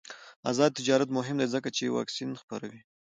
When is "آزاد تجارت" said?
0.49-1.09